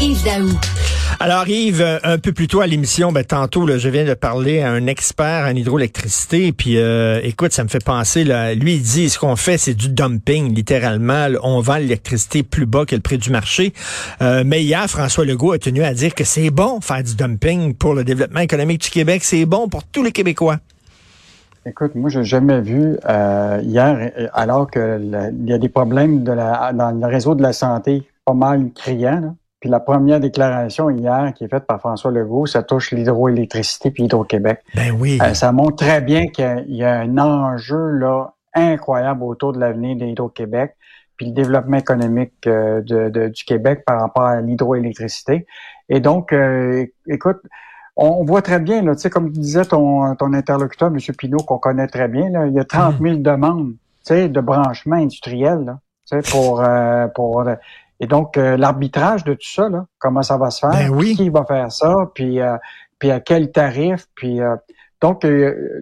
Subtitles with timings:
[0.00, 0.50] Yves Daou.
[1.20, 4.12] Alors Yves, euh, un peu plus tôt à l'émission, ben, tantôt là, je viens de
[4.12, 8.74] parler à un expert en hydroélectricité, puis euh, écoute, ça me fait penser, là, lui
[8.74, 12.94] il dit ce qu'on fait c'est du dumping, littéralement, on vend l'électricité plus bas que
[12.94, 13.72] le prix du marché.
[14.20, 17.74] Euh, mais hier, François Legault a tenu à dire que c'est bon faire du dumping
[17.74, 20.58] pour le développement économique du Québec, c'est bon pour tous les Québécois.
[21.64, 22.96] Écoute, moi, j'ai jamais vu
[23.62, 28.02] hier, alors qu'il y a des problèmes de la, dans le réseau de la santé
[28.26, 32.62] pas mal criants, puis la première déclaration hier qui est faite par François Legault, ça
[32.62, 34.60] touche l'hydroélectricité puis Hydro-Québec.
[34.76, 35.18] Ben oui.
[35.20, 39.96] Euh, ça montre très bien qu'il y a un enjeu là incroyable autour de l'avenir
[39.96, 40.76] d'Hydro-Québec
[41.16, 45.48] puis le développement économique euh, de, du Québec par rapport à l'hydroélectricité.
[45.88, 47.40] Et donc, euh, écoute,
[47.96, 50.98] on voit très bien, là, tu sais, comme disait ton, ton interlocuteur, M.
[51.18, 54.40] Pinault, qu'on connaît très bien, là, il y a 30 000 demandes tu sais, de
[54.40, 56.62] branchement industriel là, tu sais, pour,
[57.16, 57.42] pour
[58.00, 61.14] et donc, euh, l'arbitrage de tout ça, là, comment ça va se faire, ben oui.
[61.16, 62.56] qui va faire ça, puis, euh,
[62.98, 64.56] puis à quel tarif, puis euh,
[65.00, 65.26] donc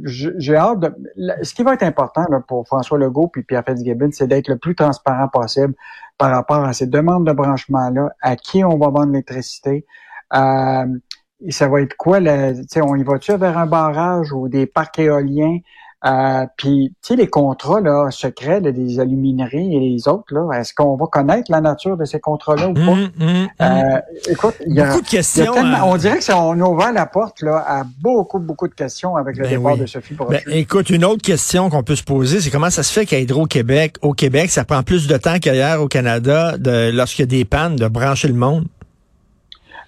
[0.04, 0.94] j'ai hâte de.
[1.42, 4.58] Ce qui va être important là, pour François Legault puis Pierre Fitzgibbon, c'est d'être le
[4.58, 5.74] plus transparent possible
[6.18, 9.86] par rapport à ces demandes de branchement-là, à qui on va vendre l'électricité.
[10.32, 15.58] ça va être quoi, le, on y va-tu vers un barrage ou des parcs éoliens?
[16.04, 20.74] Euh, puis, tu sais, les contrats là, secrets des alumineries et les autres, là, est-ce
[20.74, 22.80] qu'on va connaître la nature de ces contrats-là ou pas?
[22.80, 23.48] Hum, hum, hum.
[23.62, 25.54] euh, écoute, il y a, beaucoup de questions.
[25.56, 25.80] Hein.
[25.84, 29.38] on dirait que on a ouvert la porte là, à beaucoup, beaucoup de questions avec
[29.38, 32.50] le ben départ de Sophie ben, écoute, une autre question qu'on peut se poser, c'est
[32.50, 35.88] comment ça se fait qu'à Hydro-Québec, au Québec, ça prend plus de temps qu'ailleurs au
[35.88, 38.66] Canada, de, lorsqu'il y a des pannes, de brancher le monde?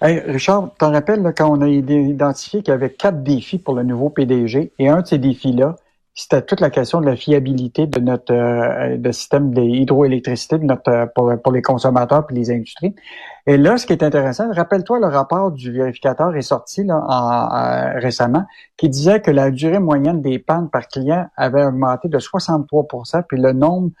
[0.01, 3.75] Hey, Richard, t'en rappelles là, quand on a identifié qu'il y avait quatre défis pour
[3.75, 5.75] le nouveau PDG, et un de ces défis-là,
[6.19, 10.89] c'était toute la question de la fiabilité de notre euh, de système d'hydroélectricité de notre
[10.89, 12.95] euh, pour, pour, les consommateurs et les industries.
[13.45, 17.55] Et là, ce qui est intéressant, rappelle-toi le rapport du vérificateur est sorti là, en,
[17.55, 18.45] euh, récemment,
[18.77, 23.39] qui disait que la durée moyenne des pannes par client avait augmenté de 63% puis
[23.39, 23.91] le nombre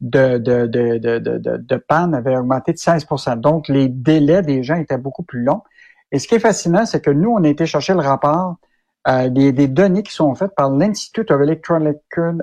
[0.00, 4.74] de, de, de, de, de pannes avait augmenté de 16% Donc, les délais des gens
[4.74, 5.62] étaient beaucoup plus longs.
[6.10, 8.56] Et ce qui est fascinant, c'est que nous, on a été chercher le rapport
[9.08, 11.96] euh, des, données qui sont faites par l'Institute of Electronic,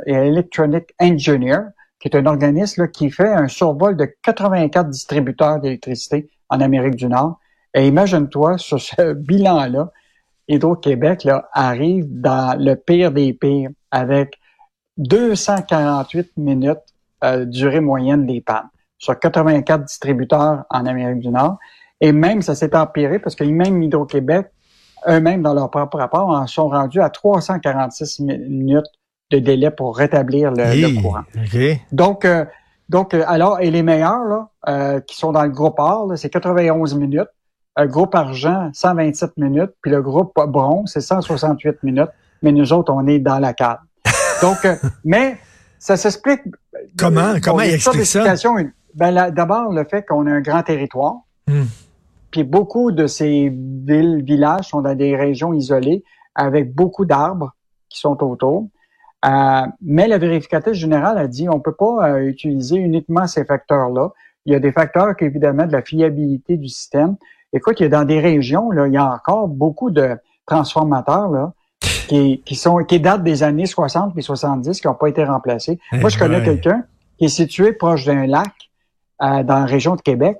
[0.06, 1.60] Electronic Engineer,
[2.00, 7.08] qui est un organisme qui fait un survol de 84 distributeurs d'électricité en Amérique du
[7.08, 7.40] Nord.
[7.74, 9.92] Et imagine-toi, sur ce bilan-là,
[10.48, 14.40] Hydro-Québec arrive dans le pire des pires avec
[14.98, 16.78] 248 minutes
[17.24, 21.58] euh, durée moyenne des pannes sur 84 distributeurs en Amérique du Nord.
[22.02, 24.48] Et même, ça s'est empiré parce que même Hydro-Québec
[25.08, 28.86] eux-mêmes, dans leur propre rapport, en sont rendus à 346 minutes
[29.32, 31.24] de délai pour rétablir le, courant.
[31.92, 32.46] Donc, euh,
[32.90, 36.30] donc, euh, alors, et les meilleurs, là, euh, qui sont dans le groupe or, c'est
[36.30, 37.28] 91 minutes.
[37.76, 39.72] Le groupe argent, 127 minutes.
[39.82, 42.10] Puis le groupe bronze, c'est 168 minutes.
[42.42, 43.82] Mais nous autres, on est dans la carte.
[44.42, 44.58] Donc,
[45.04, 45.38] mais
[45.78, 46.42] ça s'explique.
[46.98, 47.36] Comment?
[47.44, 48.24] Comment il explique ça?
[48.96, 51.18] Ben, D'abord, le fait qu'on a un grand territoire.
[51.48, 51.66] Hmm.
[52.32, 56.04] Puis beaucoup de ces villes, villages sont dans des régions isolées
[56.36, 57.54] avec beaucoup d'arbres
[57.90, 58.68] qui sont autour.
[59.26, 64.12] Euh, mais le vérificateur général a dit on peut pas euh, utiliser uniquement ces facteurs-là.
[64.46, 67.16] Il y a des facteurs qui, évidemment, de la fiabilité du système.
[67.52, 71.30] Écoute, il y a dans des régions, là, il y a encore beaucoup de transformateurs
[71.30, 71.54] là,
[72.08, 75.80] qui, qui, sont qui datent des années 60 et 70 qui n'ont pas été remplacés.
[75.92, 76.84] Moi, je connais quelqu'un
[77.18, 78.54] qui est situé proche d'un lac
[79.22, 80.38] euh, dans la région de Québec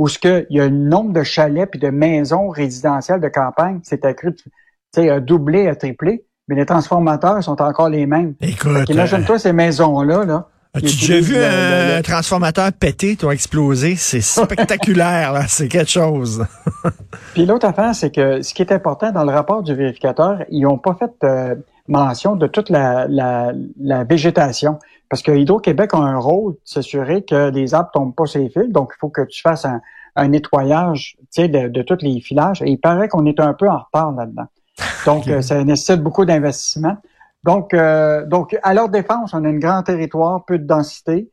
[0.00, 3.28] où ce que il y a un nombre de chalets puis de maisons résidentielles de
[3.28, 4.50] campagne c'est accru, tu
[4.94, 8.34] sais, doublé, a triplé, mais les transformateurs sont encore les mêmes.
[8.40, 10.48] Écoute, imagine-toi ces maisons-là, là.
[10.72, 13.94] As-tu déjà vu un transformateur pété, toi, exploser?
[13.96, 15.44] C'est spectaculaire, là.
[15.48, 16.46] C'est quelque chose.
[17.34, 20.62] Puis l'autre affaire, c'est que ce qui est important dans le rapport du vérificateur, ils
[20.62, 21.56] n'ont pas fait euh,
[21.88, 24.78] mention de toute la, la, la végétation.
[25.10, 28.48] Parce que Hydro-Québec a un rôle de s'assurer que les arbres tombent pas sur les
[28.48, 28.68] fils.
[28.68, 29.80] Donc, il faut que tu fasses un,
[30.16, 32.62] un nettoyage de, de tous les filages.
[32.62, 34.46] Et il paraît qu'on est un peu en retard là-dedans.
[35.06, 36.96] Donc, euh, ça nécessite beaucoup d'investissement.
[37.42, 41.30] Donc, euh, donc, à leur défense, on a un grand territoire, peu de densité,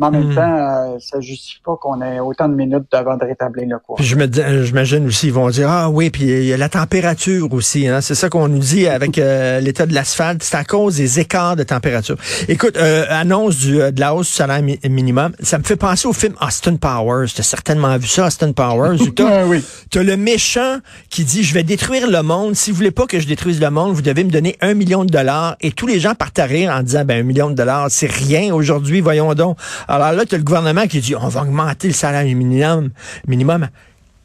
[0.00, 0.34] mais en même hmm.
[0.34, 3.96] temps, euh, ça justifie pas qu'on ait autant de minutes avant de rétablir le cours.
[3.96, 6.56] Puis je me euh, j'imagine aussi, ils vont dire, ah oui, puis il y a
[6.56, 7.86] la température aussi.
[7.86, 8.00] Hein?
[8.00, 10.42] C'est ça qu'on nous dit avec euh, l'état de l'asphalte.
[10.42, 12.16] C'est à cause des écarts de température.
[12.48, 16.34] Écoute, annonce du, de la hausse du salaire minimum, ça me fait penser au film
[16.40, 17.26] Austin Powers.
[17.34, 18.96] Tu as certainement vu ça, Austin Powers.
[19.46, 19.62] oui.
[19.90, 20.78] Tu as le méchant
[21.10, 22.56] qui dit, je vais détruire le monde.
[22.56, 25.04] Si vous voulez pas que je détruise le monde, vous devez me donner un million
[25.04, 25.56] de dollars.
[25.60, 28.10] Et tous les gens partent à rire en disant, ben un million de dollars, c'est
[28.10, 29.58] rien aujourd'hui, voyons donc.
[29.90, 32.90] Alors là, tu as le gouvernement qui dit, on va augmenter le salaire minimum,
[33.26, 33.68] minimum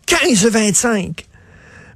[0.07, 1.25] 15-25.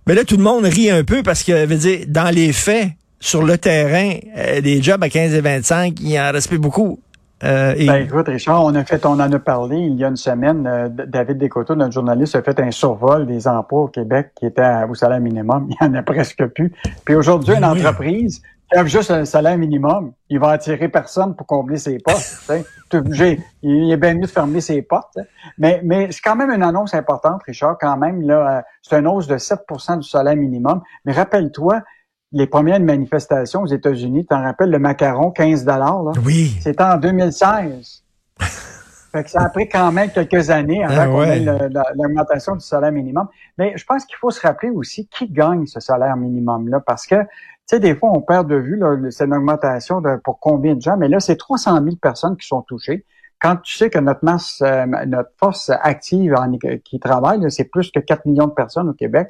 [0.07, 2.89] Mais là, tout le monde rit un peu parce que, veut dire, dans les faits,
[3.19, 6.99] sur le terrain, euh, des jobs à 15 et 25, il en reste plus beaucoup.
[7.43, 10.17] Euh, Ben, écoute, Richard, on a fait, on en a parlé il y a une
[10.17, 10.67] semaine.
[10.67, 14.83] Euh, David Descoteaux, notre journaliste, a fait un survol des emplois au Québec qui étaient
[14.89, 15.67] au salaire minimum.
[15.81, 16.73] Il y en a presque plus.
[17.05, 21.77] Puis aujourd'hui, une entreprise a juste un salaire minimum, il va attirer personne pour combler
[21.77, 22.51] ses postes.
[23.63, 25.17] il est bien mieux de fermer ses portes.
[25.57, 27.77] Mais, mais c'est quand même une annonce importante, Richard.
[27.79, 30.81] Quand même, là, euh, c'est une hausse de 7% du salaire minimum.
[31.05, 31.81] Mais rappelle-toi,
[32.31, 36.13] les premières manifestations aux États-Unis, tu t'en rappelles le macaron, 15 dollars.
[36.23, 36.55] Oui.
[36.61, 38.03] C'était en 2016.
[39.11, 41.39] fait que ça a pris quand même quelques années avant ah qu'on ait
[41.95, 43.27] l'augmentation du salaire minimum.
[43.57, 47.15] Mais je pense qu'il faut se rappeler aussi qui gagne ce salaire minimum-là, parce que,
[47.69, 50.81] sais, des fois, on perd de vue là, c'est une augmentation de, pour combien de
[50.81, 53.05] gens, mais là, c'est 300 000 personnes qui sont touchées.
[53.39, 56.51] Quand tu sais que notre masse, euh, notre force active en,
[56.83, 59.29] qui travaille, c'est plus que 4 millions de personnes au Québec,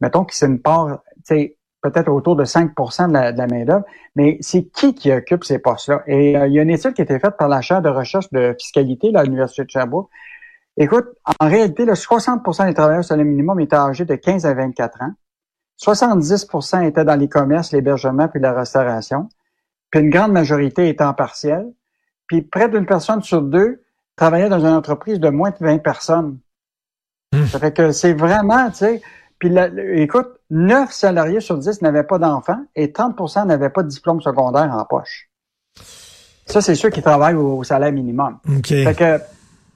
[0.00, 3.46] mettons que c'est une part, tu sais, peut-être autour de 5 de la, de la
[3.46, 3.84] main-d'œuvre,
[4.16, 6.02] mais c'est qui qui occupe ces postes-là?
[6.06, 7.88] Et euh, il y a une étude qui a été faite par la chaire de
[7.88, 10.10] recherche de fiscalité à l'Université de Sherbrooke.
[10.76, 11.06] Écoute,
[11.40, 15.02] en réalité, le 60% des travailleurs sur le minimum étaient âgés de 15 à 24
[15.02, 15.12] ans.
[15.80, 19.28] 70% étaient dans les commerces, l'hébergement puis la restauration.
[19.90, 21.72] Puis une grande majorité étaient en partiel.
[22.26, 23.82] Puis près d'une personne sur deux
[24.16, 26.38] travaillait dans une entreprise de moins de 20 personnes.
[27.32, 27.46] Mmh.
[27.46, 29.02] Ça fait que c'est vraiment, tu sais,
[29.38, 29.54] puis
[29.94, 34.70] écoute, 9 salariés sur 10 n'avaient pas d'enfants et 30% n'avaient pas de diplôme secondaire
[34.72, 35.30] en poche.
[36.46, 38.38] Ça, c'est ceux qui travaillent au, salaire minimum.
[38.64, 39.20] Fait que,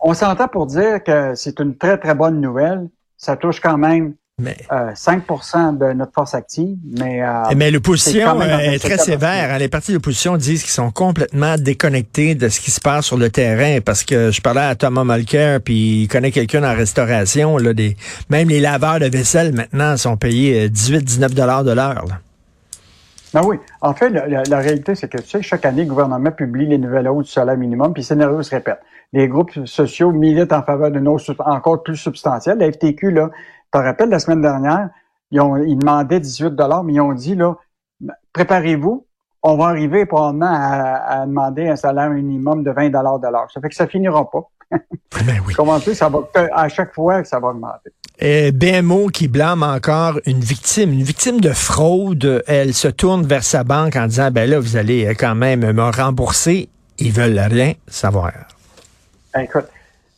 [0.00, 2.88] on s'entend pour dire que c'est une très, très bonne nouvelle.
[3.16, 4.56] Ça touche quand même mais,
[4.94, 7.22] 5 euh, de notre force active, mais...
[7.22, 9.52] Euh, mais l'opposition est, très sévère.
[9.52, 9.58] Hein.
[9.58, 13.30] Les partis d'opposition disent qu'ils sont complètement déconnectés de ce qui se passe sur le
[13.30, 17.56] terrain parce que je parlais à Thomas Mulcair, puis il connaît quelqu'un en restauration.
[17.56, 17.96] Là, des,
[18.28, 22.04] même les laveurs de vaisselle maintenant sont payés 18-19 euh, de l'heure.
[23.34, 23.56] Ben oui.
[23.80, 27.08] En fait, la, réalité, c'est que tu sais, chaque année, le gouvernement publie les nouvelles
[27.08, 28.80] hausses du salaire minimum, puis le scénario se répète.
[29.14, 32.58] Les groupes sociaux militent en faveur d'une hausse encore plus substantielle.
[32.58, 33.30] La FTQ, là,
[33.72, 34.90] te rappelles, la semaine dernière,
[35.30, 36.54] ils, ont, ils demandaient 18
[36.84, 37.56] mais ils ont dit, là,
[38.32, 39.06] préparez-vous,
[39.42, 43.50] on va arriver probablement à, demander un salaire minimum de 20 de l'heure.
[43.52, 44.48] Ça fait que ça finira pas.
[45.26, 45.52] Ben oui.
[45.54, 46.20] Comment ça va,
[46.52, 47.90] à chaque fois, ça va augmenter.
[48.18, 52.42] Et BMO qui blâme encore une victime, une victime de fraude.
[52.46, 55.90] Elle se tourne vers sa banque en disant, ben là, vous allez quand même me
[55.90, 56.70] rembourser.
[56.98, 58.32] Ils veulent rien savoir.
[59.38, 59.66] Écoute,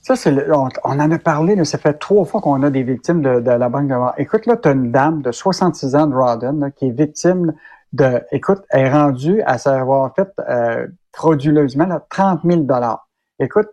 [0.05, 3.51] ça, c'est on, en a parlé, ça fait trois fois qu'on a des victimes de,
[3.51, 6.89] la Banque de Écoute, là, tu as une dame de 66 ans de Rawdon qui
[6.89, 7.55] est victime
[7.95, 12.67] de, écoute, elle est rendue à savoir fait euh, frauduleusement là, 30 000
[13.39, 13.69] Écoute,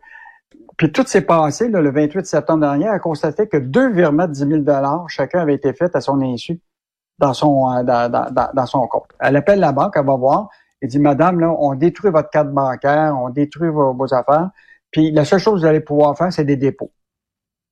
[0.77, 2.85] puis tout s'est passé le 28 septembre dernier.
[2.85, 6.21] Elle a constaté que deux virements de 10 000 chacun avait été fait à son
[6.21, 6.61] insu
[7.19, 9.09] dans son euh, dans, dans, dans, son compte.
[9.19, 10.47] Elle appelle la banque, elle va voir,
[10.81, 14.49] et dit, Madame, là, on détruit votre carte bancaire, on détruit vos affaires.
[14.91, 16.91] Puis la seule chose que vous allez pouvoir faire, c'est des dépôts.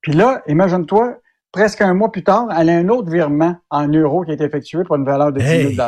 [0.01, 1.17] Puis là, imagine-toi,
[1.51, 4.83] presque un mois plus tard, elle a un autre virement en euros qui est effectué
[4.83, 5.87] pour une valeur de 10 000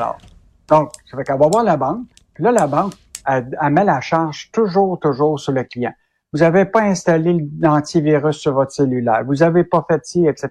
[0.68, 2.06] Donc, ça fait qu'elle va voir la banque.
[2.34, 2.94] Puis là, la banque,
[3.26, 5.94] elle, met la charge toujours, toujours sur le client.
[6.34, 9.24] Vous n'avez pas installé l'antivirus sur votre cellulaire.
[9.26, 10.50] Vous n'avez pas fait ci, etc.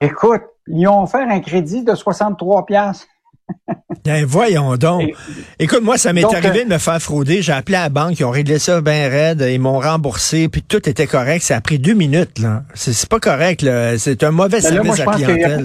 [0.00, 3.06] Écoute, ils ont offert un crédit de 63 pièces
[4.04, 5.12] Ben, voyons donc.
[5.64, 7.40] Écoute, moi, ça m'est arrivé euh, de me faire frauder.
[7.40, 10.60] J'ai appelé à la banque, ils ont réglé ça bien raide, ils m'ont remboursé, puis
[10.60, 11.40] tout était correct.
[11.40, 12.64] Ça a pris deux minutes, là.
[12.74, 13.96] C'est pas correct, là.
[13.96, 15.64] C'est un mauvais ben service à clientèle.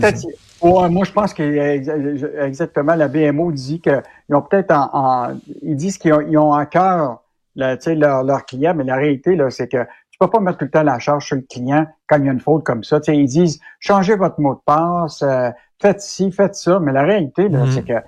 [0.64, 4.02] moi, je pense que exactement la BMO dit qu'ils
[4.32, 7.22] ont peut-être en, ils disent qu'ils ont, ils ont à cœur
[7.58, 10.72] leur, leur client, mais la réalité, là, c'est que tu peux pas mettre tout le
[10.72, 13.02] temps la charge sur le client quand il y a une faute comme ça.
[13.10, 15.50] ils disent changez votre mot de passe, euh,
[15.82, 16.80] faites ci, faites ça.
[16.80, 17.72] Mais la réalité, là, mhm.
[17.72, 18.02] c'est que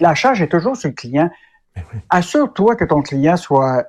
[0.00, 1.30] la charge est toujours sur le client.
[1.74, 3.84] Ben Assure-toi que ton client soit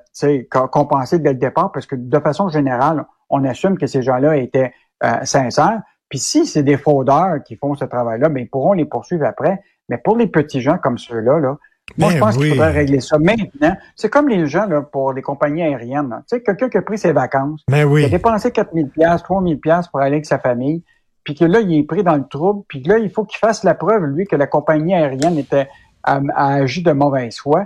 [0.52, 4.74] compensé dès le départ, parce que de façon générale, on assume que ces gens-là étaient
[5.04, 5.82] euh, sincères.
[6.10, 9.62] Puis si c'est des fraudeurs qui font ce travail-là, ben, ils pourront les poursuivre après.
[9.90, 11.58] Mais pour les petits gens comme ceux-là, là,
[11.98, 13.76] Moi, je ben pense qu'il faudrait régler ça maintenant.
[13.96, 16.10] C'est comme les gens là, pour les compagnies aériennes.
[16.30, 18.02] Tu sais, quelqu'un qui a pris ses vacances, ben oui.
[18.02, 19.60] il a dépensé 4 000 3 000
[19.92, 20.84] pour aller avec sa famille,
[21.28, 23.66] puis que là, il est pris dans le trouble, puis là, il faut qu'il fasse
[23.66, 25.68] la preuve, lui, que la compagnie aérienne était
[26.02, 27.66] a, a agi de mauvaise foi.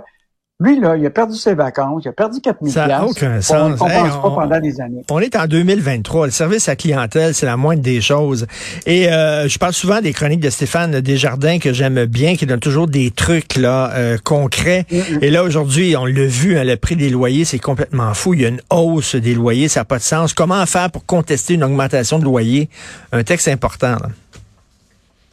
[0.60, 3.40] Lui, là, il a perdu ses vacances, il a perdu 4 000 Ça n'a aucun
[3.40, 3.56] sens.
[3.60, 5.02] On ne compense pas pendant des années.
[5.10, 6.26] On est en 2023.
[6.26, 8.46] Le service à clientèle, c'est la moindre des choses.
[8.86, 12.60] Et euh, je parle souvent des chroniques de Stéphane Desjardins que j'aime bien, qui donne
[12.60, 14.86] toujours des trucs là euh, concrets.
[15.20, 18.34] Et là, aujourd'hui, on l'a vu, hein, le prix des loyers, c'est complètement fou.
[18.34, 20.32] Il y a une hausse des loyers, ça n'a pas de sens.
[20.32, 22.68] Comment faire pour contester une augmentation de loyer?
[23.10, 23.96] Un texte important.
[23.96, 24.10] Là.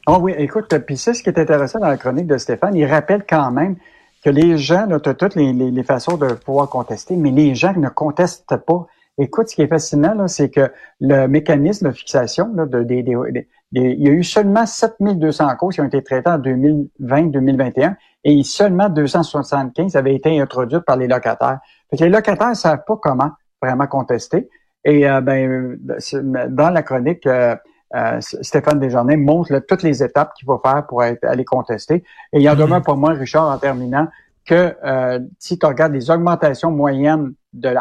[0.08, 2.74] Oh oui, écoute, puis c'est ce qui est intéressant dans la chronique de Stéphane.
[2.76, 3.76] Il rappelle quand même
[4.24, 7.90] que les gens, tu as toutes les, façons de pouvoir contester, mais les gens ne
[7.90, 8.88] contestent pas.
[9.18, 12.86] Écoute, ce qui est fascinant, c'est que le mécanisme de fixation, là, de,
[13.72, 18.90] il y a eu seulement 7200 causes qui ont été traitées en 2020-2021 et seulement
[18.90, 21.60] 275 avaient été introduites par les locataires.
[21.92, 24.50] les locataires ne savent pas comment vraiment contester.
[24.86, 25.78] Et euh, ben,
[26.50, 27.56] dans la chronique, euh,
[27.96, 32.04] euh, Stéphane Desjardins montre toutes les étapes qu'il va faire pour aller contester.
[32.34, 34.08] Et il y en demeure pour moi, Richard, en terminant,
[34.46, 37.76] que euh, si tu regardes les augmentations moyennes de,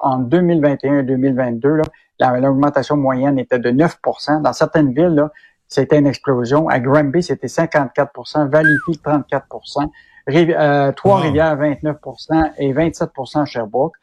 [0.00, 1.82] en, 2021 et 2022,
[2.20, 5.28] l'augmentation moyenne était de 9% Dans certaines villes,
[5.68, 6.68] c'était une explosion.
[6.68, 9.88] À Granby, c'était 54% Valleyfield, 34%
[10.28, 13.94] euh, Trois-Rivières, 29% et 27% à Sherbrooke.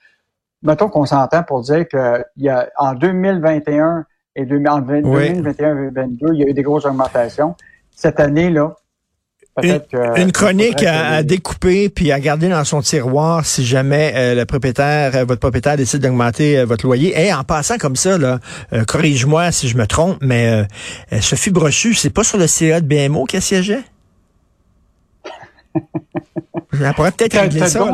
[0.63, 4.05] Mettons qu'on s'entend pour dire que il y a, en 2021
[4.35, 7.55] et 2021-2022, il y a eu des grosses augmentations.
[7.95, 8.75] Cette année-là,
[9.55, 10.21] peut-être que...
[10.21, 15.15] Une chronique à, découper puis à garder dans son tiroir si jamais euh, le propriétaire,
[15.15, 17.13] euh, votre propriétaire décide d'augmenter euh, votre loyer.
[17.19, 18.39] Et en passant comme ça, là,
[18.87, 20.65] corrige-moi si je me trompe, mais
[21.19, 23.83] Sophie Brochu, c'est pas sur le CA de BMO qu'elle siégeait?
[26.81, 27.85] Elle pourrait peut-être régler ça.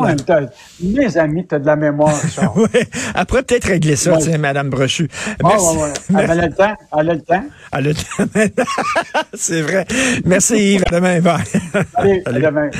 [0.82, 2.14] mes amis, tu as de la mémoire.
[2.56, 2.66] oui,
[3.14, 5.08] elle pourrait peut-être régler ça, tiens, Mme Brochu.
[5.42, 5.76] Merci.
[6.10, 6.74] Elle a le temps.
[6.98, 7.44] Elle a le temps.
[7.72, 8.62] Elle a le temps.
[9.34, 9.86] C'est vrai.
[10.24, 10.84] Merci Yves.
[10.90, 11.20] À demain.
[11.20, 11.42] Bye.
[11.94, 12.70] Allez, à demain.